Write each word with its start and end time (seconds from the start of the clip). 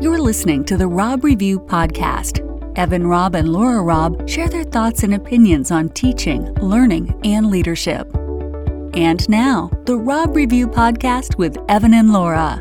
You're 0.00 0.20
listening 0.20 0.62
to 0.66 0.76
the 0.76 0.86
Robb 0.86 1.24
Review 1.24 1.58
Podcast. 1.58 2.38
Evan 2.78 3.08
Robb 3.08 3.34
and 3.34 3.48
Laura 3.48 3.82
Robb 3.82 4.28
share 4.28 4.48
their 4.48 4.62
thoughts 4.62 5.02
and 5.02 5.12
opinions 5.12 5.72
on 5.72 5.88
teaching, 5.88 6.54
learning, 6.60 7.20
and 7.24 7.50
leadership. 7.50 8.08
And 8.94 9.28
now, 9.28 9.72
the 9.86 9.98
Robb 9.98 10.36
Review 10.36 10.68
Podcast 10.68 11.36
with 11.36 11.58
Evan 11.68 11.94
and 11.94 12.12
Laura. 12.12 12.60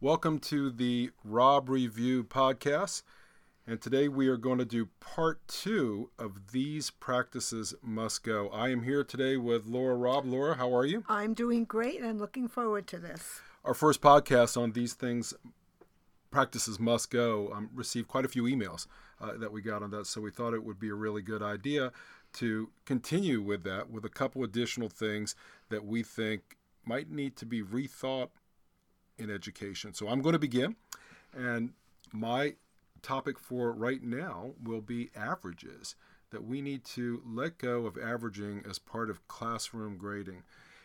Welcome 0.00 0.38
to 0.38 0.70
the 0.70 1.10
Robb 1.22 1.68
Review 1.68 2.24
Podcast. 2.24 3.02
And 3.68 3.82
today 3.82 4.08
we 4.08 4.28
are 4.28 4.38
going 4.38 4.56
to 4.56 4.64
do 4.64 4.88
part 4.98 5.46
two 5.46 6.08
of 6.18 6.52
These 6.52 6.88
Practices 6.88 7.74
Must 7.82 8.24
Go. 8.24 8.48
I 8.48 8.70
am 8.70 8.84
here 8.84 9.04
today 9.04 9.36
with 9.36 9.66
Laura 9.66 9.94
Robb. 9.94 10.24
Laura, 10.24 10.54
how 10.54 10.74
are 10.74 10.86
you? 10.86 11.04
I'm 11.06 11.34
doing 11.34 11.66
great 11.66 12.00
and 12.00 12.08
I'm 12.08 12.18
looking 12.18 12.48
forward 12.48 12.86
to 12.86 12.98
this. 12.98 13.42
Our 13.66 13.74
first 13.74 14.00
podcast 14.00 14.58
on 14.58 14.72
These 14.72 14.94
Things 14.94 15.34
Practices 16.30 16.80
Must 16.80 17.10
Go 17.10 17.52
um, 17.52 17.68
received 17.74 18.08
quite 18.08 18.24
a 18.24 18.28
few 18.28 18.44
emails 18.44 18.86
uh, 19.20 19.36
that 19.36 19.52
we 19.52 19.60
got 19.60 19.82
on 19.82 19.90
that. 19.90 20.06
So 20.06 20.22
we 20.22 20.30
thought 20.30 20.54
it 20.54 20.64
would 20.64 20.80
be 20.80 20.88
a 20.88 20.94
really 20.94 21.20
good 21.20 21.42
idea 21.42 21.92
to 22.36 22.70
continue 22.86 23.42
with 23.42 23.64
that 23.64 23.90
with 23.90 24.06
a 24.06 24.08
couple 24.08 24.44
additional 24.44 24.88
things 24.88 25.34
that 25.68 25.84
we 25.84 26.02
think 26.02 26.56
might 26.86 27.10
need 27.10 27.36
to 27.36 27.44
be 27.44 27.62
rethought 27.62 28.30
in 29.18 29.28
education. 29.28 29.92
So 29.92 30.08
I'm 30.08 30.22
going 30.22 30.32
to 30.32 30.38
begin. 30.38 30.76
And 31.36 31.74
my 32.14 32.54
topic 33.02 33.38
for 33.38 33.72
right 33.72 34.02
now 34.02 34.52
will 34.62 34.80
be 34.80 35.10
averages, 35.16 35.94
that 36.30 36.44
we 36.44 36.60
need 36.60 36.84
to 36.84 37.22
let 37.26 37.58
go 37.58 37.86
of 37.86 37.96
averaging 37.96 38.62
as 38.68 38.78
part 38.78 39.10
of 39.10 39.26
classroom 39.28 39.96
grading. 39.96 40.42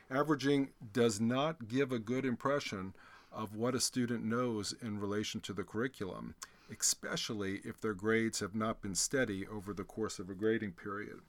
Averaging 0.09 0.69
does 0.91 1.19
not 1.19 1.67
give 1.67 1.91
a 1.91 1.99
good 1.99 2.25
impression 2.25 2.93
of 3.31 3.55
what 3.55 3.75
a 3.75 3.79
student 3.79 4.23
knows 4.23 4.73
in 4.81 4.99
relation 4.99 5.41
to 5.41 5.53
the 5.53 5.63
curriculum, 5.63 6.35
especially 6.71 7.61
if 7.63 7.81
their 7.81 7.93
grades 7.93 8.39
have 8.39 8.55
not 8.55 8.81
been 8.81 8.95
steady 8.95 9.45
over 9.47 9.73
the 9.73 9.83
course 9.83 10.19
of 10.19 10.29
a 10.29 10.35
grading 10.35 10.71
period. 10.71 11.19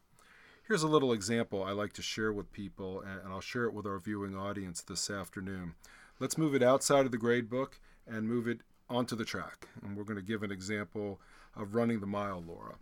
Here's 0.67 0.83
a 0.83 0.89
little 0.89 1.13
example 1.13 1.63
I 1.63 1.73
like 1.73 1.93
to 1.95 2.03
share 2.03 2.33
with 2.33 2.53
people, 2.53 3.01
and 3.01 3.33
I'll 3.33 3.41
share 3.41 3.65
it 3.65 3.75
with 3.75 3.87
our 3.87 3.99
viewing 3.99 4.37
audience 4.37 4.81
this 4.81 5.11
afternoon. 5.11 5.75
Let's 6.21 6.39
move 6.39 6.55
it 6.55 6.63
outside 6.63 7.05
of 7.05 7.11
the 7.11 7.19
grade 7.19 7.51
book 7.51 7.81
and 8.07 8.29
move 8.29 8.47
it 8.49 8.61
onto 8.95 9.17
the 9.17 9.25
track. 9.25 9.69
And 9.83 9.97
we're 9.97 10.05
going 10.05 10.19
to 10.19 10.23
give 10.23 10.43
an 10.43 10.53
example 10.53 11.21
of 11.57 11.75
running 11.75 12.01
the 12.01 12.07
mile, 12.07 12.43
Laura. 12.47 12.77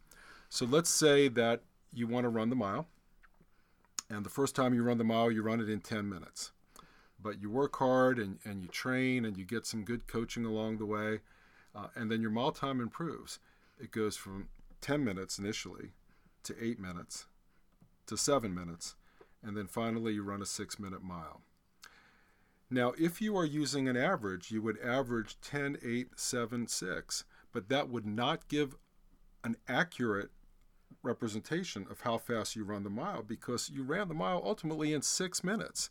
So 0.49 0.67
let's 0.67 0.91
say 0.91 1.29
that 1.29 1.63
you 1.93 2.07
want 2.07 2.25
to 2.25 2.29
run 2.29 2.51
the 2.51 2.57
mile, 2.57 2.87
and 4.09 4.25
the 4.25 4.31
first 4.31 4.55
time 4.55 4.75
you 4.75 4.83
run 4.83 4.99
the 4.99 5.05
mile, 5.05 5.31
you 5.31 5.43
run 5.43 5.61
it 5.61 5.69
in 5.69 5.81
10 5.81 6.09
minutes. 6.09 6.53
But 7.21 7.41
you 7.41 7.51
work 7.51 7.77
hard 7.77 8.19
and, 8.19 8.39
and 8.45 8.63
you 8.63 8.69
train 8.69 9.25
and 9.25 9.37
you 9.37 9.45
get 9.45 9.67
some 9.67 9.85
good 9.85 10.07
coaching 10.07 10.45
along 10.45 10.79
the 10.79 10.87
way, 10.87 11.21
uh, 11.75 11.89
and 11.95 12.11
then 12.11 12.21
your 12.21 12.31
mile 12.31 12.53
time 12.53 12.81
improves. 12.81 13.39
It 13.81 13.91
goes 13.91 14.17
from 14.17 14.49
10 14.81 15.05
minutes 15.05 15.39
initially 15.39 15.93
to 16.43 16.55
8 16.61 16.79
minutes 16.79 17.27
to 18.07 18.17
7 18.17 18.55
minutes, 18.55 18.97
and 19.43 19.57
then 19.57 19.67
finally 19.67 20.15
you 20.15 20.23
run 20.23 20.43
a 20.43 20.47
6 20.47 20.79
minute 20.79 21.03
mile. 21.03 21.41
Now, 22.73 22.95
if 22.99 23.21
you 23.21 23.37
are 23.37 23.45
using 23.45 23.87
an 23.87 23.99
average, 23.99 24.51
you 24.51 24.63
would 24.63 24.81
average 24.81 25.39
10, 25.43 25.77
8, 25.85 26.09
7, 26.17 26.67
6, 26.67 27.25
but 27.53 27.69
that 27.69 27.91
would 27.91 28.07
not 28.07 28.49
give 28.49 28.77
an 29.45 29.57
accurate 29.69 30.31
representation 31.03 31.87
of 31.91 32.01
how 32.01 32.17
fast 32.17 32.57
you 32.57 32.65
run 32.65 32.83
the 32.83 32.89
mile 32.89 33.23
because 33.23 33.69
you 33.69 33.83
ran 33.83 34.09
the 34.09 34.15
mile 34.15 34.41
ultimately 34.43 34.95
in 34.95 35.03
six 35.03 35.45
minutes. 35.45 35.91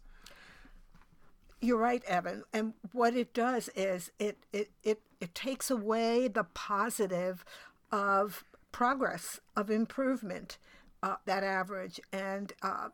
You're 1.61 1.77
right, 1.77 2.03
Evan. 2.05 2.45
And 2.51 2.73
what 2.93 3.15
it 3.15 3.31
does 3.31 3.69
is 3.75 4.09
it 4.17 4.39
it, 4.51 4.71
it, 4.83 5.01
it 5.19 5.35
takes 5.35 5.69
away 5.69 6.27
the 6.29 6.45
positive 6.45 7.45
of 7.91 8.43
progress, 8.71 9.39
of 9.55 9.69
improvement, 9.69 10.57
uh, 11.03 11.17
that 11.25 11.43
average. 11.43 11.99
And 12.11 12.53
uh, 12.63 12.89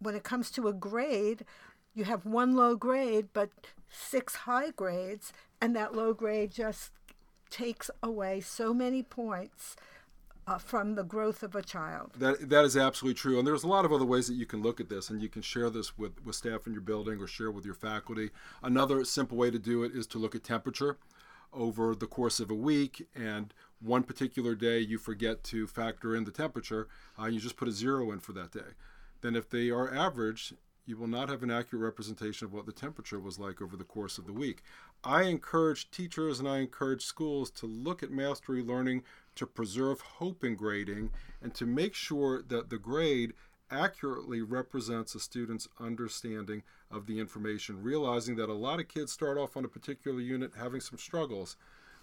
when 0.00 0.16
it 0.16 0.24
comes 0.24 0.50
to 0.52 0.66
a 0.66 0.72
grade, 0.72 1.44
you 1.96 2.04
have 2.04 2.24
one 2.24 2.54
low 2.54 2.76
grade 2.76 3.28
but 3.32 3.50
six 3.88 4.36
high 4.36 4.70
grades, 4.70 5.32
and 5.60 5.74
that 5.74 5.94
low 5.94 6.12
grade 6.12 6.52
just 6.52 6.92
takes 7.50 7.90
away 8.02 8.40
so 8.40 8.74
many 8.74 9.02
points 9.02 9.76
uh, 10.46 10.58
from 10.58 10.94
the 10.94 11.02
growth 11.02 11.42
of 11.42 11.56
a 11.56 11.62
child. 11.62 12.12
That 12.18 12.50
that 12.50 12.64
is 12.64 12.76
absolutely 12.76 13.18
true, 13.18 13.38
and 13.38 13.46
there's 13.46 13.64
a 13.64 13.68
lot 13.68 13.84
of 13.84 13.92
other 13.92 14.04
ways 14.04 14.28
that 14.28 14.34
you 14.34 14.46
can 14.46 14.62
look 14.62 14.78
at 14.78 14.88
this, 14.88 15.10
and 15.10 15.20
you 15.20 15.28
can 15.28 15.42
share 15.42 15.70
this 15.70 15.98
with 15.98 16.24
with 16.24 16.36
staff 16.36 16.66
in 16.66 16.72
your 16.72 16.82
building 16.82 17.20
or 17.20 17.26
share 17.26 17.50
with 17.50 17.64
your 17.64 17.74
faculty. 17.74 18.30
Another 18.62 19.04
simple 19.04 19.36
way 19.36 19.50
to 19.50 19.58
do 19.58 19.82
it 19.82 19.92
is 19.92 20.06
to 20.08 20.18
look 20.18 20.34
at 20.34 20.44
temperature 20.44 20.98
over 21.52 21.94
the 21.94 22.06
course 22.06 22.38
of 22.38 22.50
a 22.50 22.54
week, 22.54 23.06
and 23.14 23.54
one 23.80 24.02
particular 24.02 24.54
day 24.54 24.78
you 24.78 24.98
forget 24.98 25.42
to 25.44 25.66
factor 25.66 26.14
in 26.14 26.24
the 26.24 26.30
temperature, 26.30 26.88
uh, 27.18 27.26
you 27.26 27.40
just 27.40 27.56
put 27.56 27.68
a 27.68 27.72
zero 27.72 28.10
in 28.12 28.20
for 28.20 28.32
that 28.32 28.52
day. 28.52 28.74
Then, 29.22 29.34
if 29.34 29.48
they 29.48 29.70
are 29.70 29.92
average 29.92 30.52
you 30.86 30.96
will 30.96 31.08
not 31.08 31.28
have 31.28 31.42
an 31.42 31.50
accurate 31.50 31.82
representation 31.82 32.46
of 32.46 32.52
what 32.52 32.64
the 32.64 32.72
temperature 32.72 33.18
was 33.18 33.38
like 33.38 33.60
over 33.60 33.76
the 33.76 33.84
course 33.84 34.18
of 34.18 34.26
the 34.26 34.32
week. 34.32 34.62
I 35.04 35.24
encourage 35.24 35.90
teachers 35.90 36.38
and 36.38 36.48
I 36.48 36.58
encourage 36.58 37.04
schools 37.04 37.50
to 37.52 37.66
look 37.66 38.02
at 38.02 38.10
mastery 38.10 38.62
learning 38.62 39.02
to 39.34 39.46
preserve 39.46 40.00
hope 40.00 40.44
in 40.44 40.54
grading 40.54 41.10
and 41.42 41.52
to 41.54 41.66
make 41.66 41.94
sure 41.94 42.42
that 42.42 42.70
the 42.70 42.78
grade 42.78 43.34
accurately 43.70 44.40
represents 44.40 45.14
a 45.14 45.20
student's 45.20 45.68
understanding 45.80 46.62
of 46.90 47.06
the 47.06 47.18
information, 47.18 47.82
realizing 47.82 48.36
that 48.36 48.48
a 48.48 48.54
lot 48.54 48.80
of 48.80 48.88
kids 48.88 49.12
start 49.12 49.36
off 49.36 49.56
on 49.56 49.64
a 49.64 49.68
particular 49.68 50.20
unit 50.20 50.52
having 50.56 50.80
some 50.80 50.98
struggles, 50.98 51.56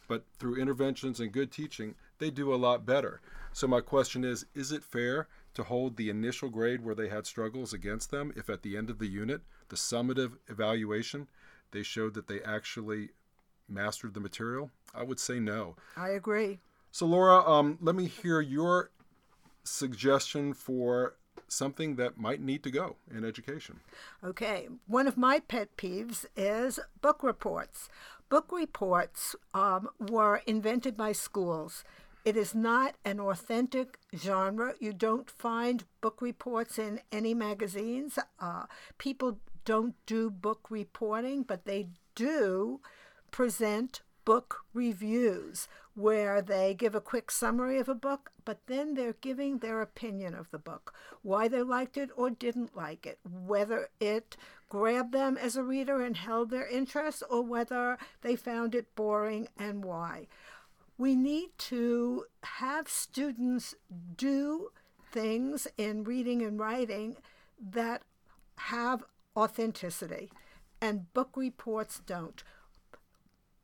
but 0.07 0.25
through 0.38 0.57
interventions 0.57 1.22
and 1.22 1.31
good 1.31 1.51
teaching, 1.51 1.95
they 2.19 2.29
do 2.29 2.53
a 2.53 2.57
lot 2.57 2.85
better. 2.85 3.22
So, 3.53 3.67
my 3.67 3.79
question 3.79 4.25
is 4.25 4.45
is 4.53 4.72
it 4.72 4.83
fair 4.83 5.27
to 5.53 5.64
hold 5.64 5.97
the 5.97 6.09
initial 6.09 6.50
grade 6.50 6.84
where 6.84 6.96
they 6.96 7.09
had 7.09 7.25
struggles 7.25 7.74
against 7.74 8.12
them 8.12 8.34
if 8.36 8.50
at 8.50 8.64
the 8.64 8.75
end 8.75 8.90
of 8.90 9.00
the 9.00 9.08
unit, 9.08 9.41
the 9.69 9.75
summative 9.75 10.34
evaluation, 10.47 11.28
they 11.72 11.84
showed 11.84 12.14
that 12.14 12.28
they 12.28 12.41
actually 12.41 13.09
mastered 13.68 14.14
the 14.14 14.19
material? 14.19 14.72
I 14.94 15.03
would 15.03 15.19
say 15.19 15.40
no. 15.40 15.75
I 15.96 16.09
agree. 16.09 16.59
So, 16.91 17.06
Laura, 17.06 17.44
um, 17.50 17.78
let 17.81 17.96
me 17.96 18.06
hear 18.06 18.41
your 18.41 18.91
suggestion 19.64 20.53
for 20.53 21.16
something 21.47 21.96
that 21.96 22.18
might 22.18 22.41
need 22.41 22.64
to 22.64 22.72
go 22.72 22.96
in 23.12 23.24
education. 23.24 23.80
Okay. 24.24 24.68
One 24.88 25.08
of 25.08 25.18
my 25.18 25.40
pet 25.40 25.75
peeves 25.78 26.25
is 26.35 26.80
book 27.02 27.24
reports. 27.24 27.90
Book 28.30 28.52
reports 28.52 29.35
um, 29.53 29.90
were 30.00 30.41
invented 30.47 30.97
by 30.97 31.12
schools 31.12 31.84
it 32.25 32.38
is 32.38 32.56
not 32.56 32.95
an 33.03 33.19
authentic 33.19 34.00
genre. 34.16 34.75
You 34.79 34.94
don't 34.94 35.29
find 35.29 35.84
book 36.01 36.22
reports 36.22 36.79
in 36.79 37.01
any 37.11 37.34
magazines. 37.34 38.17
Uh, 38.39 38.66
people 38.97 39.39
don't 39.66 39.95
do 40.06 40.29
book 40.29 40.67
reporting, 40.69 41.44
but 41.44 41.66
they 41.66 41.89
do 42.16 42.79
present 43.31 44.01
book 44.25 44.61
reviews 44.73 45.67
where 45.95 46.41
they 46.41 46.73
give 46.73 46.95
a 46.95 47.01
quick 47.01 47.29
summary 47.29 47.78
of 47.78 47.89
a 47.89 47.95
book, 47.95 48.31
but 48.45 48.59
then 48.67 48.94
they're 48.94 49.16
giving 49.22 49.57
their 49.59 49.81
opinion 49.81 50.34
of 50.34 50.50
the 50.50 50.57
book, 50.57 50.94
why 51.22 51.47
they 51.47 51.61
liked 51.61 51.97
it 51.97 52.09
or 52.16 52.29
didn't 52.29 52.75
like 52.75 53.05
it, 53.05 53.19
whether 53.23 53.90
it 54.00 54.35
grabbed 54.69 55.11
them 55.11 55.38
as 55.38 55.55
a 55.55 55.63
reader 55.63 56.01
and 56.01 56.17
held 56.17 56.50
their 56.50 56.67
interest, 56.67 57.22
or 57.29 57.44
whether 57.44 57.97
they 58.22 58.35
found 58.35 58.73
it 58.73 58.95
boring 58.95 59.47
and 59.57 59.84
why 59.84 60.25
we 60.97 61.15
need 61.15 61.49
to 61.57 62.25
have 62.43 62.87
students 62.87 63.75
do 64.15 64.69
things 65.11 65.67
in 65.77 66.03
reading 66.03 66.41
and 66.41 66.59
writing 66.59 67.15
that 67.59 68.03
have 68.57 69.03
authenticity, 69.35 70.31
and 70.81 71.11
book 71.13 71.31
reports 71.35 72.01
don't. 72.05 72.43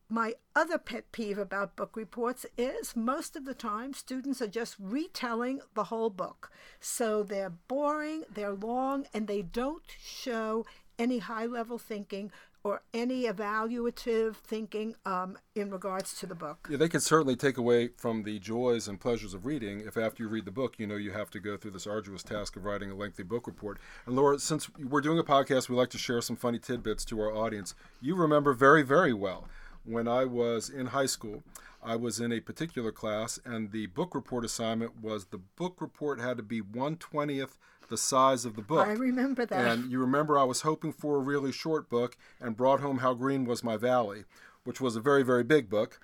My 0.08 0.34
other 0.56 0.78
pet 0.78 1.12
peeve 1.12 1.38
about 1.38 1.76
book 1.76 1.96
reports 1.96 2.44
is 2.58 2.96
most 2.96 3.36
of 3.36 3.44
the 3.44 3.54
time 3.54 3.94
students 3.94 4.42
are 4.42 4.48
just 4.48 4.74
retelling 4.80 5.60
the 5.74 5.84
whole 5.84 6.10
book. 6.10 6.50
So 6.80 7.22
they're 7.22 7.52
boring, 7.68 8.24
they're 8.32 8.54
long, 8.54 9.06
and 9.14 9.28
they 9.28 9.42
don't 9.42 9.84
show 10.04 10.66
any 10.98 11.18
high 11.18 11.46
level 11.46 11.78
thinking 11.78 12.32
or 12.62 12.82
any 12.92 13.24
evaluative 13.24 14.36
thinking 14.36 14.94
um, 15.06 15.38
in 15.54 15.70
regards 15.70 16.18
to 16.18 16.26
the 16.26 16.34
book. 16.34 16.68
Yeah, 16.70 16.76
they 16.76 16.88
can 16.88 17.00
certainly 17.00 17.36
take 17.36 17.56
away 17.56 17.88
from 17.96 18.22
the 18.24 18.38
joys 18.38 18.86
and 18.88 19.00
pleasures 19.00 19.34
of 19.34 19.46
reading 19.46 19.80
if 19.80 19.96
after 19.96 20.22
you 20.22 20.28
read 20.28 20.44
the 20.44 20.50
book, 20.50 20.74
you 20.78 20.86
know 20.86 20.96
you 20.96 21.12
have 21.12 21.30
to 21.30 21.40
go 21.40 21.56
through 21.56 21.70
this 21.72 21.86
arduous 21.86 22.22
task 22.22 22.56
of 22.56 22.64
writing 22.64 22.90
a 22.90 22.94
lengthy 22.94 23.22
book 23.22 23.46
report. 23.46 23.78
And 24.06 24.14
Laura, 24.14 24.38
since 24.38 24.68
we're 24.78 25.00
doing 25.00 25.18
a 25.18 25.24
podcast, 25.24 25.68
we 25.68 25.76
like 25.76 25.90
to 25.90 25.98
share 25.98 26.20
some 26.20 26.36
funny 26.36 26.58
tidbits 26.58 27.04
to 27.06 27.20
our 27.20 27.34
audience. 27.34 27.74
You 28.00 28.14
remember 28.14 28.52
very, 28.52 28.82
very 28.82 29.12
well 29.12 29.48
when 29.84 30.06
I 30.06 30.24
was 30.24 30.68
in 30.68 30.86
high 30.86 31.06
school. 31.06 31.42
I 31.82 31.96
was 31.96 32.20
in 32.20 32.32
a 32.32 32.40
particular 32.40 32.92
class, 32.92 33.38
and 33.44 33.72
the 33.72 33.86
book 33.86 34.14
report 34.14 34.44
assignment 34.44 35.00
was 35.02 35.26
the 35.26 35.38
book 35.38 35.80
report 35.80 36.20
had 36.20 36.36
to 36.36 36.42
be 36.42 36.60
120th 36.60 37.56
the 37.88 37.96
size 37.96 38.44
of 38.44 38.54
the 38.54 38.62
book. 38.62 38.86
I 38.86 38.92
remember 38.92 39.44
that. 39.46 39.78
And 39.78 39.90
you 39.90 39.98
remember 39.98 40.38
I 40.38 40.44
was 40.44 40.60
hoping 40.60 40.92
for 40.92 41.16
a 41.16 41.20
really 41.20 41.52
short 41.52 41.88
book 41.88 42.16
and 42.40 42.56
brought 42.56 42.80
home 42.80 42.98
How 42.98 43.14
Green 43.14 43.44
Was 43.44 43.64
My 43.64 43.76
Valley, 43.76 44.24
which 44.64 44.80
was 44.80 44.94
a 44.94 45.00
very, 45.00 45.22
very 45.22 45.42
big 45.42 45.68
book. 45.68 46.00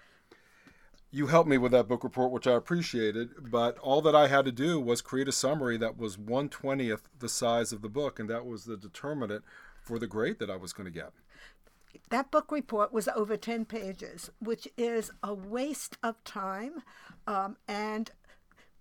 You 1.11 1.29
helped 1.29 1.49
me 1.49 1.57
with 1.57 1.73
that 1.73 1.89
book 1.89 2.03
report, 2.05 2.33
which 2.33 2.47
I 2.47 2.53
appreciated, 2.53 3.51
but 3.51 3.79
all 3.79 4.03
that 4.03 4.15
I 4.15 4.27
had 4.27 4.45
to 4.47 4.53
do 4.53 4.81
was 4.81 5.01
create 5.01 5.29
a 5.29 5.33
summary 5.33 5.77
that 5.79 5.97
was 5.97 6.17
120th 6.17 7.03
the 7.19 7.29
size 7.29 7.73
of 7.73 7.81
the 7.81 7.89
book, 7.89 8.19
and 8.19 8.29
that 8.29 8.45
was 8.45 8.65
the 8.65 8.77
determinant 8.77 9.45
for 9.81 9.99
the 9.99 10.09
grade 10.09 10.39
that 10.41 10.51
I 10.51 10.57
was 10.57 10.73
going 10.73 10.87
to 10.87 10.91
get. 10.91 11.13
That 12.11 12.31
book 12.31 12.51
report 12.51 12.93
was 12.93 13.09
over 13.09 13.37
10 13.37 13.65
pages, 13.65 14.31
which 14.39 14.69
is 14.77 15.11
a 15.23 15.35
waste 15.35 15.97
of 16.03 16.23
time. 16.25 16.83
Um, 17.27 17.57
and 17.67 18.11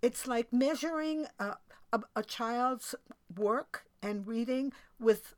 it's 0.02 0.28
like 0.28 0.52
measuring 0.52 1.28
a, 1.40 1.56
a, 1.94 2.02
a 2.16 2.24
child's 2.24 2.96
work 3.36 3.86
and 4.02 4.28
reading 4.28 4.72
with 5.00 5.34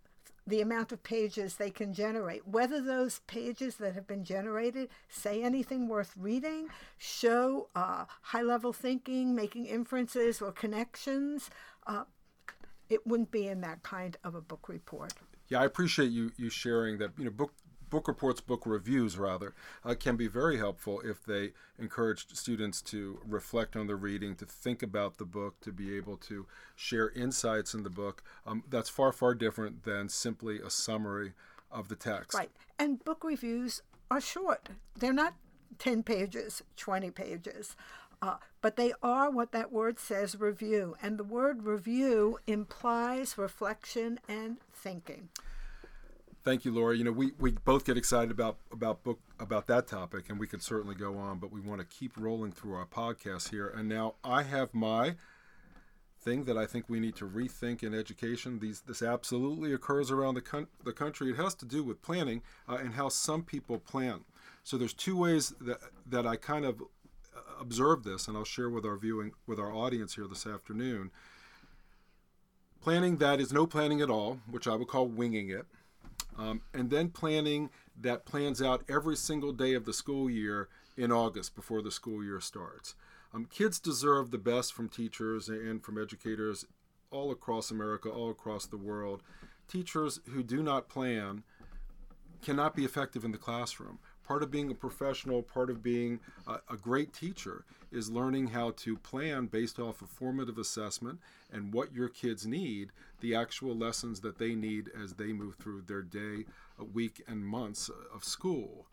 the 0.46 0.62
amount 0.62 0.94
of 0.94 1.04
pages 1.04 1.56
they 1.56 1.70
can 1.70 1.94
generate. 1.94 2.48
Whether 2.48 2.82
those 2.82 3.20
pages 3.28 3.76
that 3.76 3.94
have 3.94 4.08
been 4.08 4.24
generated 4.24 4.90
say 5.10 5.44
anything 5.44 5.90
worth 5.90 6.14
reading, 6.18 6.70
show 6.98 7.68
uh, 7.76 8.06
high 8.22 8.42
level 8.42 8.72
thinking, 8.72 9.36
making 9.36 9.66
inferences 9.66 10.42
or 10.42 10.54
connections, 10.54 11.50
uh, 11.86 12.06
it 12.90 13.06
wouldn't 13.06 13.32
be 13.32 13.48
in 13.48 13.60
that 13.62 13.84
kind 13.84 14.16
of 14.24 14.36
a 14.36 14.42
book 14.42 14.70
report. 14.70 15.14
Yeah, 15.50 15.62
I 15.62 15.66
appreciate 15.66 16.12
you 16.12 16.32
you 16.38 16.50
sharing 16.50 16.98
that. 17.00 17.12
You 17.18 17.26
know, 17.26 17.32
book 17.32 17.54
book 17.90 18.08
reports, 18.08 18.42
book 18.42 18.64
reviews 18.66 19.18
rather, 19.18 19.54
uh, 19.84 19.96
can 19.96 20.16
be 20.16 20.28
very 20.28 20.58
helpful 20.58 21.02
if 21.02 21.24
they 21.24 21.54
encourage 21.80 22.28
students 22.34 22.82
to 22.82 23.20
reflect 23.26 23.76
on 23.76 23.88
the 23.88 23.96
reading, 23.96 24.36
to 24.36 24.46
think 24.46 24.84
about 24.84 25.18
the 25.18 25.26
book, 25.26 25.60
to 25.62 25.72
be 25.72 25.96
able 25.96 26.18
to 26.18 26.46
share 26.76 27.10
insights 27.12 27.74
in 27.74 27.84
the 27.84 27.90
book. 27.90 28.24
Um, 28.46 28.64
that's 28.70 28.90
far, 28.90 29.12
far 29.12 29.36
different 29.36 29.84
than 29.84 30.10
simply 30.10 30.60
a 30.60 30.70
summary 30.70 31.34
of 31.72 31.90
the 31.90 31.96
text. 31.96 32.34
Right. 32.34 32.52
And 32.80 33.04
book 33.04 33.24
reviews 33.24 33.82
are 34.10 34.22
short, 34.22 34.70
they're 34.98 35.14
not 35.14 35.34
10 35.80 36.04
pages, 36.04 36.64
20 36.78 37.12
pages. 37.12 37.76
Uh, 38.20 38.38
but 38.62 38.78
they 38.78 38.94
are 39.04 39.30
what 39.30 39.52
that 39.52 39.72
word 39.72 40.00
says 40.00 40.40
review. 40.40 40.96
And 41.04 41.20
the 41.20 41.24
word 41.24 41.64
review 41.64 42.40
implies 42.48 43.38
reflection 43.38 44.20
and 44.28 44.58
thinking. 44.74 45.30
Thank 46.48 46.64
you, 46.64 46.72
Laura. 46.72 46.96
You 46.96 47.04
know, 47.04 47.12
we, 47.12 47.34
we 47.38 47.52
both 47.52 47.84
get 47.84 47.98
excited 47.98 48.32
about 48.32 48.56
about 48.72 49.04
book 49.04 49.20
about 49.38 49.68
that 49.68 49.86
topic, 49.86 50.30
and 50.30 50.40
we 50.40 50.48
could 50.48 50.64
certainly 50.64 50.96
go 50.96 51.18
on, 51.18 51.40
but 51.40 51.52
we 51.52 51.60
want 51.60 51.82
to 51.82 51.86
keep 51.86 52.14
rolling 52.16 52.54
through 52.54 52.74
our 52.76 52.86
podcast 52.86 53.50
here. 53.50 53.68
And 53.68 53.90
now 53.90 54.16
I 54.24 54.44
have 54.44 54.74
my 54.74 55.16
thing 56.22 56.46
that 56.46 56.58
I 56.58 56.66
think 56.66 56.86
we 56.88 57.02
need 57.02 57.18
to 57.18 57.28
rethink 57.28 57.84
in 57.84 57.94
education. 57.94 58.60
These 58.60 58.80
this 58.80 59.02
absolutely 59.02 59.74
occurs 59.74 60.10
around 60.10 60.36
the 60.36 60.42
con- 60.42 60.68
the 60.86 60.94
country. 60.94 61.32
It 61.32 61.36
has 61.36 61.54
to 61.56 61.66
do 61.66 61.84
with 61.84 62.02
planning 62.02 62.44
uh, 62.70 62.76
and 62.76 62.94
how 62.94 63.10
some 63.10 63.44
people 63.44 63.78
plan. 63.78 64.22
So 64.64 64.78
there's 64.78 64.94
two 64.94 65.18
ways 65.18 65.54
that 65.60 65.80
that 66.10 66.26
I 66.26 66.38
kind 66.38 66.64
of 66.64 66.82
uh, 66.82 67.40
observe 67.60 68.04
this, 68.06 68.30
and 68.30 68.38
I'll 68.38 68.46
share 68.46 68.70
with 68.70 68.86
our 68.86 68.96
viewing 68.96 69.34
with 69.48 69.60
our 69.60 69.74
audience 69.74 70.16
here 70.16 70.28
this 70.30 70.48
afternoon. 70.48 71.12
Planning 72.80 73.18
that 73.18 73.42
is 73.42 73.52
no 73.52 73.68
planning 73.68 74.00
at 74.00 74.10
all, 74.10 74.40
which 74.50 74.66
I 74.66 74.76
would 74.76 74.88
call 74.88 75.08
winging 75.08 75.50
it 75.50 75.66
um, 76.38 76.62
and 76.74 76.90
then 76.90 77.10
planning 77.10 77.70
that 78.00 78.26
plans 78.26 78.62
out 78.62 78.84
every 78.90 79.16
single 79.16 79.52
day 79.52 79.74
of 79.74 79.86
the 79.86 79.94
school 79.94 80.30
year 80.30 80.70
in 80.96 81.12
August 81.12 81.56
before 81.56 81.82
the 81.82 81.92
school 81.92 82.24
year 82.24 82.40
starts. 82.40 82.96
Um, 83.34 83.46
kids 83.46 83.80
deserve 83.80 84.32
the 84.32 84.38
best 84.38 84.74
from 84.74 84.90
teachers 84.90 85.50
and 85.50 85.84
from 85.84 86.02
educators 86.02 86.66
all 87.12 87.32
across 87.32 87.72
America, 87.72 88.10
all 88.10 88.30
across 88.30 88.66
the 88.66 88.78
world. 88.78 89.22
Teachers 89.68 90.20
who 90.32 90.44
do 90.44 90.64
not 90.64 90.90
plan 90.90 91.44
cannot 92.42 92.76
be 92.76 92.86
effective 92.86 93.26
in 93.26 93.32
the 93.32 93.38
classroom. 93.38 94.00
Part 94.28 94.44
of 94.44 94.52
being 94.52 94.70
a 94.70 94.76
professional, 94.76 95.42
part 95.42 95.70
of 95.70 95.82
being 95.82 96.20
a, 96.46 96.60
a, 96.70 96.76
great 96.76 97.14
teacher 97.14 97.64
is 97.92 98.10
learning 98.10 98.48
how 98.48 98.72
to 98.72 98.98
plan 98.98 99.46
based 99.46 99.80
off 99.80 100.02
of 100.02 100.10
formative 100.10 100.58
assessment 100.58 101.20
and 101.52 101.74
what 101.74 101.94
your 101.94 102.10
kids 102.10 102.46
need, 102.46 102.90
the 103.22 103.34
actual 103.34 103.74
lessons 103.74 104.20
that 104.20 104.38
they 104.38 104.54
need 104.54 104.90
as 105.02 105.14
they 105.14 105.32
move 105.32 105.56
through 105.56 105.84
their 105.88 106.02
day, 106.02 106.44
uh, 106.78 106.84
week, 106.84 107.24
and 107.26 107.46
months 107.46 107.90
of 108.14 108.26
school. 108.26 108.88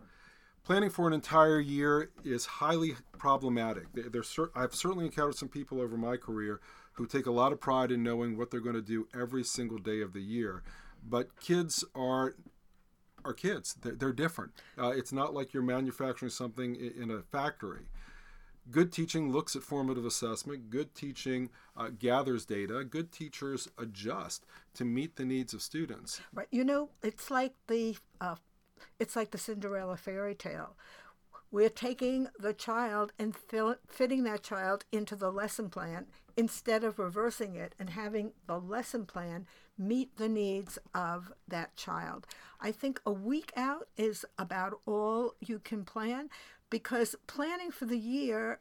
Planning 0.62 0.90
for 0.90 1.08
an 1.08 1.12
entire 1.12 1.58
year 1.58 2.10
is 2.24 2.46
highly 2.46 2.94
problematic. 3.18 3.86
There's, 3.92 4.38
I've 4.54 4.74
certainly 4.74 5.06
encountered 5.06 5.36
some 5.36 5.48
people 5.48 5.80
over 5.80 5.96
my 5.96 6.16
career 6.16 6.60
who 6.92 7.06
take 7.06 7.26
a 7.26 7.32
lot 7.32 7.52
of 7.52 7.60
pride 7.60 7.90
in 7.90 8.02
knowing 8.02 8.38
what 8.38 8.50
they're 8.50 8.60
going 8.60 8.76
to 8.76 8.80
do 8.80 9.08
every 9.12 9.42
single 9.42 9.78
day 9.78 10.00
of 10.00 10.12
the 10.12 10.22
year. 10.22 10.62
But 11.06 11.38
kids 11.40 11.84
are 11.94 12.34
are 13.24 13.32
kids. 13.32 13.74
They're, 13.80 13.94
they're 13.94 14.12
different. 14.12 14.52
Uh, 14.78 14.88
it's 14.88 15.12
not 15.12 15.34
like 15.34 15.52
you're 15.52 15.62
manufacturing 15.62 16.30
something 16.30 16.76
in 16.76 17.10
a 17.10 17.22
factory. 17.22 17.86
Good 18.70 18.92
teaching 18.92 19.30
looks 19.30 19.54
at 19.54 19.62
formative 19.62 20.06
assessment. 20.06 20.70
Good 20.70 20.94
teaching 20.94 21.50
uh, 21.76 21.90
gathers 21.98 22.46
data. 22.46 22.82
Good 22.82 23.12
teachers 23.12 23.68
adjust 23.76 24.46
to 24.74 24.84
meet 24.84 25.16
the 25.16 25.24
needs 25.24 25.52
of 25.52 25.60
students. 25.60 26.20
Right. 26.32 26.48
You 26.50 26.64
know, 26.64 26.88
it's 27.02 27.30
like 27.30 27.54
the 27.66 27.96
uh, 28.20 28.36
it's 28.98 29.16
like 29.16 29.32
the 29.32 29.38
Cinderella 29.38 29.96
fairy 29.96 30.34
tale. 30.34 30.76
We're 31.50 31.68
taking 31.68 32.28
the 32.38 32.52
child 32.52 33.12
and 33.18 33.36
fill, 33.36 33.76
fitting 33.86 34.24
that 34.24 34.42
child 34.42 34.84
into 34.90 35.14
the 35.14 35.30
lesson 35.30 35.68
plan 35.68 36.06
instead 36.36 36.82
of 36.82 36.98
reversing 36.98 37.54
it 37.54 37.74
and 37.78 37.90
having 37.90 38.32
the 38.46 38.58
lesson 38.58 39.06
plan 39.06 39.46
meet 39.78 40.16
the 40.16 40.28
needs 40.28 40.78
of 40.94 41.32
that 41.48 41.76
child. 41.76 42.26
I 42.60 42.72
think 42.72 43.00
a 43.04 43.12
week 43.12 43.52
out 43.56 43.88
is 43.96 44.24
about 44.38 44.80
all 44.86 45.34
you 45.40 45.58
can 45.58 45.84
plan 45.84 46.30
because 46.70 47.14
planning 47.26 47.70
for 47.70 47.84
the 47.84 47.98
year 47.98 48.58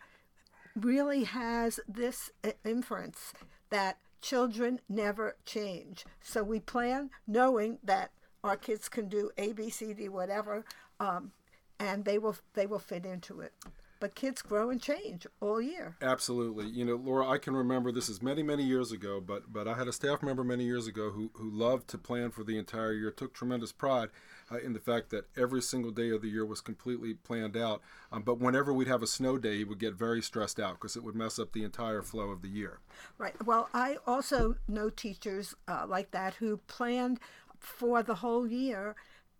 really 0.75 1.23
has 1.23 1.79
this 1.87 2.31
inference 2.65 3.33
that 3.69 3.97
children 4.21 4.79
never 4.89 5.35
change. 5.45 6.05
So 6.21 6.43
we 6.43 6.59
plan 6.59 7.11
knowing 7.27 7.79
that 7.83 8.11
our 8.43 8.57
kids 8.57 8.89
can 8.89 9.07
do 9.07 9.31
A, 9.37 9.53
B, 9.53 9.69
C, 9.69 9.93
D, 9.93 10.09
whatever, 10.09 10.65
um, 10.99 11.31
and 11.79 12.05
they 12.05 12.17
will 12.17 12.35
they 12.53 12.65
will 12.65 12.79
fit 12.79 13.05
into 13.05 13.41
it 13.41 13.53
but 14.03 14.15
kids 14.15 14.41
grow 14.41 14.69
and 14.69 14.81
change 14.81 15.25
all 15.39 15.61
year. 15.61 15.95
Absolutely. 16.01 16.67
You 16.67 16.83
know, 16.83 16.95
Laura, 16.95 17.25
I 17.25 17.37
can 17.37 17.55
remember 17.55 17.89
this 17.89 18.09
is 18.09 18.21
many, 18.21 18.43
many 18.43 18.61
years 18.61 18.91
ago, 18.91 19.21
but 19.25 19.53
but 19.53 19.65
I 19.65 19.75
had 19.75 19.87
a 19.87 19.93
staff 19.93 20.21
member 20.21 20.43
many 20.43 20.65
years 20.65 20.87
ago 20.87 21.11
who, 21.11 21.31
who 21.35 21.49
loved 21.49 21.87
to 21.91 21.97
plan 21.97 22.29
for 22.29 22.43
the 22.43 22.57
entire 22.57 22.91
year, 22.91 23.11
took 23.11 23.33
tremendous 23.33 23.71
pride 23.71 24.09
uh, 24.51 24.57
in 24.57 24.73
the 24.73 24.81
fact 24.81 25.09
that 25.11 25.29
every 25.37 25.61
single 25.61 25.91
day 25.91 26.09
of 26.09 26.21
the 26.21 26.27
year 26.27 26.45
was 26.45 26.59
completely 26.59 27.13
planned 27.13 27.55
out. 27.55 27.81
Um, 28.11 28.23
but 28.23 28.39
whenever 28.39 28.73
we'd 28.73 28.89
have 28.89 29.03
a 29.03 29.07
snow 29.07 29.37
day, 29.37 29.59
he 29.59 29.63
would 29.63 29.79
get 29.79 29.93
very 29.93 30.21
stressed 30.21 30.59
out 30.59 30.73
because 30.73 30.97
it 30.97 31.03
would 31.05 31.15
mess 31.15 31.39
up 31.39 31.53
the 31.53 31.63
entire 31.63 32.01
flow 32.01 32.29
of 32.31 32.41
the 32.41 32.49
year. 32.49 32.79
Right. 33.17 33.41
Well, 33.45 33.69
I 33.73 33.99
also 34.05 34.57
know 34.67 34.89
teachers 34.89 35.55
uh, 35.69 35.85
like 35.87 36.11
that 36.11 36.33
who 36.33 36.57
planned 36.67 37.21
for 37.57 38.03
the 38.03 38.15
whole 38.15 38.45
year 38.45 38.97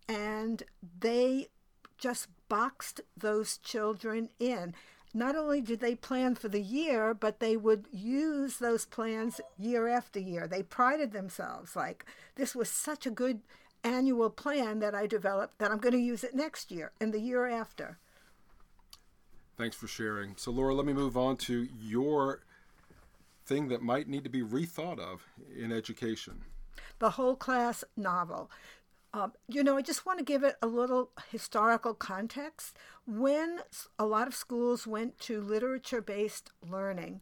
and 0.08 0.62
they 1.00 1.48
just 1.98 2.28
boxed 2.48 3.00
those 3.16 3.58
children 3.58 4.28
in. 4.38 4.74
Not 5.12 5.36
only 5.36 5.60
did 5.60 5.78
they 5.80 5.94
plan 5.94 6.34
for 6.34 6.48
the 6.48 6.60
year, 6.60 7.14
but 7.14 7.38
they 7.38 7.56
would 7.56 7.86
use 7.92 8.56
those 8.56 8.84
plans 8.84 9.40
year 9.56 9.86
after 9.86 10.18
year. 10.18 10.48
They 10.48 10.64
prided 10.64 11.12
themselves 11.12 11.76
like, 11.76 12.04
this 12.34 12.54
was 12.54 12.68
such 12.68 13.06
a 13.06 13.10
good 13.10 13.40
annual 13.84 14.30
plan 14.30 14.80
that 14.80 14.94
I 14.94 15.06
developed 15.06 15.58
that 15.58 15.70
I'm 15.70 15.78
going 15.78 15.92
to 15.92 15.98
use 15.98 16.24
it 16.24 16.34
next 16.34 16.72
year 16.72 16.90
and 17.00 17.12
the 17.12 17.20
year 17.20 17.46
after. 17.46 17.98
Thanks 19.56 19.76
for 19.76 19.86
sharing. 19.86 20.34
So, 20.36 20.50
Laura, 20.50 20.74
let 20.74 20.84
me 20.84 20.92
move 20.92 21.16
on 21.16 21.36
to 21.38 21.68
your 21.80 22.40
thing 23.46 23.68
that 23.68 23.82
might 23.82 24.08
need 24.08 24.24
to 24.24 24.30
be 24.30 24.42
rethought 24.42 24.98
of 24.98 25.24
in 25.56 25.70
education. 25.70 26.40
The 26.98 27.10
whole 27.10 27.36
class 27.36 27.84
novel. 27.96 28.50
Um, 29.14 29.32
you 29.46 29.62
know, 29.62 29.76
I 29.76 29.82
just 29.82 30.04
want 30.04 30.18
to 30.18 30.24
give 30.24 30.42
it 30.42 30.56
a 30.60 30.66
little 30.66 31.10
historical 31.30 31.94
context. 31.94 32.76
When 33.06 33.60
a 33.96 34.04
lot 34.04 34.26
of 34.26 34.34
schools 34.34 34.88
went 34.88 35.20
to 35.20 35.40
literature 35.40 36.02
based 36.02 36.50
learning, 36.68 37.20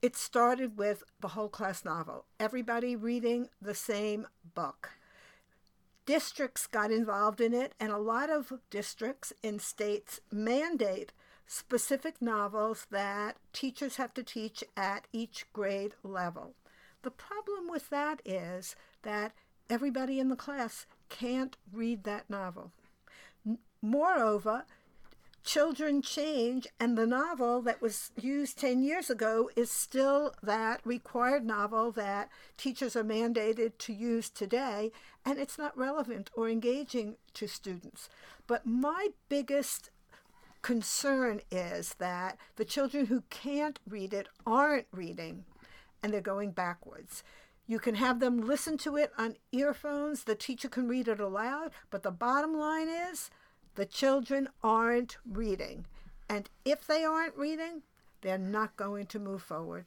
it 0.00 0.16
started 0.16 0.78
with 0.78 1.02
the 1.20 1.28
whole 1.28 1.50
class 1.50 1.84
novel, 1.84 2.24
everybody 2.40 2.96
reading 2.96 3.50
the 3.60 3.74
same 3.74 4.28
book. 4.54 4.92
Districts 6.06 6.66
got 6.66 6.90
involved 6.90 7.42
in 7.42 7.52
it, 7.52 7.74
and 7.78 7.92
a 7.92 7.98
lot 7.98 8.30
of 8.30 8.50
districts 8.70 9.34
in 9.42 9.58
states 9.58 10.20
mandate 10.32 11.12
specific 11.46 12.22
novels 12.22 12.86
that 12.90 13.36
teachers 13.52 13.96
have 13.96 14.14
to 14.14 14.22
teach 14.22 14.64
at 14.74 15.06
each 15.12 15.44
grade 15.52 15.92
level. 16.02 16.54
The 17.02 17.10
problem 17.10 17.68
with 17.68 17.90
that 17.90 18.22
is 18.24 18.74
that 19.02 19.32
everybody 19.70 20.18
in 20.18 20.28
the 20.28 20.36
class 20.36 20.86
can't 21.08 21.56
read 21.72 22.04
that 22.04 22.28
novel. 22.28 22.72
Moreover, 23.80 24.64
children 25.44 26.02
change, 26.02 26.66
and 26.78 26.98
the 26.98 27.06
novel 27.06 27.62
that 27.62 27.80
was 27.80 28.10
used 28.20 28.58
10 28.58 28.82
years 28.82 29.08
ago 29.08 29.50
is 29.56 29.70
still 29.70 30.34
that 30.42 30.80
required 30.84 31.46
novel 31.46 31.92
that 31.92 32.28
teachers 32.56 32.96
are 32.96 33.04
mandated 33.04 33.72
to 33.78 33.92
use 33.92 34.28
today, 34.28 34.90
and 35.24 35.38
it's 35.38 35.56
not 35.56 35.76
relevant 35.78 36.28
or 36.34 36.48
engaging 36.48 37.16
to 37.34 37.46
students. 37.46 38.08
But 38.46 38.66
my 38.66 39.08
biggest 39.28 39.90
concern 40.62 41.40
is 41.50 41.94
that 41.94 42.36
the 42.56 42.64
children 42.64 43.06
who 43.06 43.22
can't 43.30 43.78
read 43.88 44.12
it 44.12 44.28
aren't 44.46 44.86
reading 44.92 45.44
and 46.02 46.12
they're 46.12 46.20
going 46.20 46.50
backwards. 46.50 47.22
You 47.68 47.78
can 47.78 47.96
have 47.96 48.18
them 48.18 48.40
listen 48.40 48.78
to 48.78 48.96
it 48.96 49.12
on 49.18 49.36
earphones, 49.52 50.24
the 50.24 50.34
teacher 50.34 50.70
can 50.70 50.88
read 50.88 51.06
it 51.06 51.20
aloud, 51.20 51.70
but 51.90 52.02
the 52.02 52.10
bottom 52.10 52.58
line 52.58 52.88
is 52.88 53.30
the 53.74 53.84
children 53.84 54.48
aren't 54.64 55.18
reading. 55.30 55.84
And 56.30 56.48
if 56.64 56.86
they 56.86 57.04
aren't 57.04 57.36
reading, 57.36 57.82
they're 58.22 58.38
not 58.38 58.76
going 58.76 59.04
to 59.06 59.18
move 59.18 59.42
forward. 59.42 59.84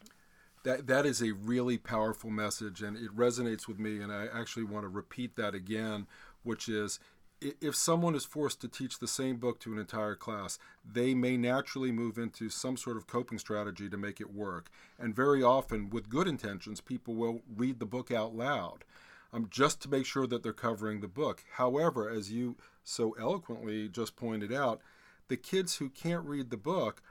That, 0.63 0.85
that 0.85 1.07
is 1.07 1.23
a 1.23 1.31
really 1.31 1.79
powerful 1.79 2.29
message, 2.29 2.83
and 2.83 2.95
it 2.95 3.15
resonates 3.17 3.67
with 3.67 3.79
me. 3.79 4.00
And 4.00 4.13
I 4.13 4.27
actually 4.31 4.65
want 4.65 4.83
to 4.83 4.88
repeat 4.88 5.35
that 5.38 5.55
again, 5.55 6.05
which 6.43 6.69
is 6.69 7.00
if 7.41 7.75
someone 7.75 8.15
is 8.15 8.25
forced 8.25 8.62
to 8.62 8.67
teach 8.67 9.00
the 9.00 9.07
same 9.07 9.38
book 9.38 9.60
to 9.62 9.74
an 9.74 9.79
entire 9.79 10.15
class, 10.15 10.60
they 10.86 11.13
may 11.13 11.38
naturally 11.38 11.91
move 11.91 12.17
into 12.17 12.50
some 12.50 12.77
sort 12.77 12.98
of 12.98 13.07
coping 13.07 13.39
strategy 13.39 13.89
to 13.89 13.98
make 13.98 14.21
it 14.21 14.33
work. 14.33 14.69
And 15.00 15.15
very 15.15 15.41
often, 15.41 15.89
with 15.89 16.10
good 16.10 16.27
intentions, 16.27 16.81
people 16.81 17.15
will 17.15 17.41
read 17.55 17.79
the 17.79 17.86
book 17.86 18.12
out 18.12 18.36
loud 18.36 18.83
um, 19.33 19.48
just 19.50 19.81
to 19.81 19.89
make 19.89 20.05
sure 20.05 20.27
that 20.27 20.43
they're 20.43 20.53
covering 20.53 21.01
the 21.01 21.07
book. 21.07 21.43
However, 21.53 22.10
as 22.10 22.31
you 22.31 22.57
so 22.83 23.15
eloquently 23.19 23.88
just 23.88 24.15
pointed 24.15 24.53
out, 24.53 24.81
the 25.27 25.38
kids 25.38 25.77
who 25.77 25.89
can't 25.89 26.25
read 26.25 26.50
the 26.50 26.57
book 26.57 27.01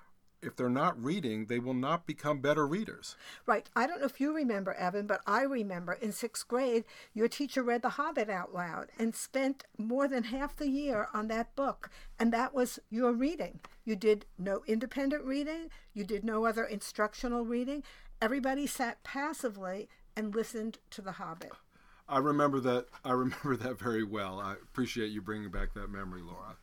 if 0.43 0.57
they're 0.57 0.69
not 0.69 1.03
reading, 1.03 1.47
they 1.47 1.59
will 1.59 1.75
not 1.75 2.07
become 2.07 2.41
better 2.41 2.67
readers. 2.67 3.17
Right. 3.47 3.69
I 3.77 3.87
don't 3.87 4.01
know 4.01 4.07
if 4.07 4.21
you 4.21 4.35
remember, 4.35 4.73
Evan, 4.75 5.07
but 5.07 5.21
I 5.27 5.43
remember 5.43 5.93
in 5.93 6.13
sixth 6.13 6.49
grade, 6.49 6.85
your 7.15 7.29
teacher 7.29 7.63
read 7.63 7.83
The 7.83 7.91
Hobbit 7.91 8.31
out 8.31 8.55
loud 8.55 8.89
and 8.99 9.15
spent 9.15 9.65
more 9.79 10.09
than 10.09 10.25
half 10.25 10.57
the 10.57 10.69
year 10.69 11.09
on 11.13 11.29
that 11.29 11.55
book. 11.57 11.91
And 12.19 12.33
that 12.33 12.55
was 12.55 12.79
your 12.91 13.13
reading. 13.13 13.61
You 13.85 13.97
did 13.97 14.27
no 14.39 14.63
independent 14.67 15.25
reading, 15.25 15.71
you 15.93 16.05
did 16.05 16.25
no 16.25 16.47
other 16.47 16.65
instructional 16.65 17.45
reading. 17.45 17.83
Everybody 18.23 18.67
sat 18.67 19.03
passively 19.03 19.89
and 20.17 20.35
listened 20.35 20.79
to 20.91 21.03
The 21.03 21.13
Hobbit. 21.13 21.53
I 22.09 22.19
remember 22.19 22.61
that. 22.61 22.87
I 23.05 23.13
remember 23.13 23.57
that 23.59 23.79
very 23.79 24.05
well. 24.05 24.41
I 24.41 24.55
appreciate 24.55 25.11
you 25.11 25.23
bringing 25.23 25.51
back 25.51 25.75
that 25.75 25.91
memory, 25.91 26.23
Laura. 26.23 26.57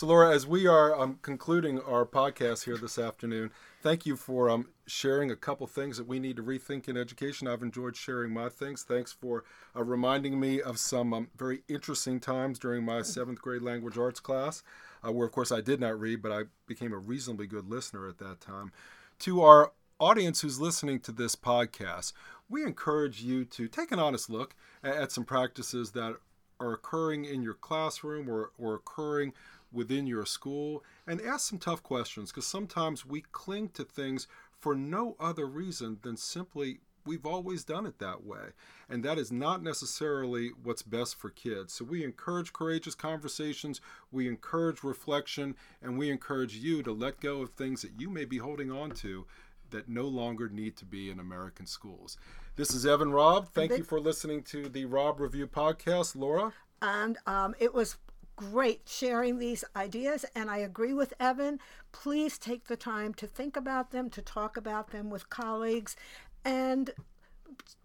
So, 0.00 0.06
Laura, 0.06 0.34
as 0.34 0.46
we 0.46 0.66
are 0.66 0.98
um, 0.98 1.18
concluding 1.20 1.78
our 1.78 2.06
podcast 2.06 2.64
here 2.64 2.78
this 2.78 2.98
afternoon, 2.98 3.50
thank 3.82 4.06
you 4.06 4.16
for 4.16 4.48
um, 4.48 4.68
sharing 4.86 5.30
a 5.30 5.36
couple 5.36 5.66
things 5.66 5.98
that 5.98 6.06
we 6.06 6.18
need 6.18 6.36
to 6.36 6.42
rethink 6.42 6.88
in 6.88 6.96
education. 6.96 7.46
I've 7.46 7.60
enjoyed 7.60 7.96
sharing 7.96 8.32
my 8.32 8.48
things. 8.48 8.82
Thanks 8.82 9.12
for 9.12 9.44
uh, 9.76 9.84
reminding 9.84 10.40
me 10.40 10.62
of 10.62 10.78
some 10.78 11.12
um, 11.12 11.28
very 11.36 11.64
interesting 11.68 12.18
times 12.18 12.58
during 12.58 12.82
my 12.82 13.02
seventh 13.02 13.42
grade 13.42 13.60
language 13.60 13.98
arts 13.98 14.20
class, 14.20 14.62
uh, 15.06 15.12
where, 15.12 15.26
of 15.26 15.32
course, 15.32 15.52
I 15.52 15.60
did 15.60 15.80
not 15.80 16.00
read, 16.00 16.22
but 16.22 16.32
I 16.32 16.44
became 16.66 16.94
a 16.94 16.98
reasonably 16.98 17.46
good 17.46 17.68
listener 17.68 18.08
at 18.08 18.16
that 18.20 18.40
time. 18.40 18.72
To 19.18 19.42
our 19.42 19.72
audience 19.98 20.40
who's 20.40 20.58
listening 20.58 21.00
to 21.00 21.12
this 21.12 21.36
podcast, 21.36 22.14
we 22.48 22.62
encourage 22.62 23.20
you 23.20 23.44
to 23.44 23.68
take 23.68 23.92
an 23.92 23.98
honest 23.98 24.30
look 24.30 24.54
at 24.82 25.12
some 25.12 25.26
practices 25.26 25.90
that 25.90 26.16
are 26.58 26.72
occurring 26.72 27.24
in 27.24 27.42
your 27.42 27.54
classroom 27.54 28.28
or, 28.28 28.50
or 28.58 28.74
occurring 28.74 29.32
within 29.72 30.06
your 30.06 30.26
school 30.26 30.84
and 31.06 31.20
ask 31.20 31.48
some 31.48 31.58
tough 31.58 31.82
questions 31.82 32.30
because 32.30 32.46
sometimes 32.46 33.06
we 33.06 33.22
cling 33.32 33.68
to 33.70 33.84
things 33.84 34.26
for 34.58 34.74
no 34.74 35.16
other 35.18 35.46
reason 35.46 35.98
than 36.02 36.16
simply 36.16 36.80
we've 37.06 37.26
always 37.26 37.64
done 37.64 37.86
it 37.86 37.98
that 37.98 38.24
way. 38.24 38.50
And 38.88 39.04
that 39.04 39.18
is 39.18 39.32
not 39.32 39.62
necessarily 39.62 40.50
what's 40.62 40.82
best 40.82 41.18
for 41.18 41.30
kids. 41.30 41.72
So 41.72 41.84
we 41.84 42.04
encourage 42.04 42.52
courageous 42.52 42.94
conversations, 42.94 43.80
we 44.12 44.28
encourage 44.28 44.82
reflection, 44.82 45.56
and 45.82 45.98
we 45.98 46.10
encourage 46.10 46.56
you 46.56 46.82
to 46.82 46.92
let 46.92 47.20
go 47.20 47.42
of 47.42 47.50
things 47.50 47.82
that 47.82 47.98
you 47.98 48.10
may 48.10 48.24
be 48.24 48.38
holding 48.38 48.70
on 48.70 48.90
to 48.92 49.26
that 49.70 49.88
no 49.88 50.02
longer 50.02 50.48
need 50.48 50.76
to 50.76 50.84
be 50.84 51.10
in 51.10 51.20
American 51.20 51.66
schools. 51.66 52.18
This 52.56 52.74
is 52.74 52.84
Evan 52.84 53.12
Robb. 53.12 53.48
Thank 53.48 53.76
you 53.76 53.84
for 53.84 54.00
listening 54.00 54.42
to 54.44 54.68
the 54.68 54.84
Robb 54.84 55.20
Review 55.20 55.46
podcast, 55.46 56.16
Laura. 56.16 56.52
And 56.82 57.18
um, 57.26 57.54
it 57.60 57.72
was 57.72 57.96
great 58.40 58.80
sharing 58.86 59.38
these 59.38 59.64
ideas, 59.76 60.24
and 60.34 60.50
I 60.50 60.58
agree 60.58 60.94
with 60.94 61.12
Evan. 61.20 61.58
Please 61.92 62.38
take 62.38 62.68
the 62.68 62.76
time 62.76 63.12
to 63.14 63.26
think 63.26 63.54
about 63.54 63.90
them, 63.90 64.08
to 64.08 64.22
talk 64.22 64.56
about 64.56 64.92
them 64.92 65.10
with 65.10 65.28
colleagues, 65.28 65.94
and 66.42 66.88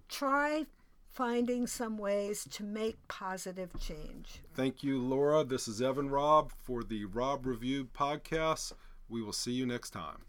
try 0.08 0.66
finding 1.10 1.68
some 1.68 1.98
ways 1.98 2.48
to 2.52 2.64
make 2.64 2.96
positive 3.10 3.70
change. 3.82 4.42
Thank 4.54 4.82
you, 4.82 5.02
Laura. 5.02 5.44
This 5.44 5.68
is 5.68 5.82
Evan 5.82 6.10
Robb 6.10 6.54
for 6.64 6.84
the 6.84 7.04
Robb 7.04 7.46
Review 7.46 7.90
podcast. 7.94 8.72
We 9.10 9.22
will 9.22 9.34
see 9.34 9.52
you 9.52 9.66
next 9.66 9.90
time. 9.90 10.24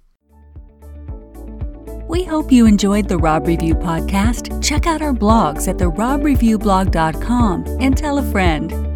We 2.09 2.25
hope 2.25 2.50
you 2.50 2.66
enjoyed 2.66 3.09
the 3.09 3.18
Robb 3.18 3.47
Review 3.47 3.76
podcast. 3.76 4.61
Check 4.61 4.88
out 4.88 5.02
our 5.02 5.14
blogs 5.14 5.68
at 5.68 5.76
therobreviewblog.com 5.76 7.64
and 7.80 7.97
tell 7.97 8.18
a 8.18 8.30
friend. 8.33 8.96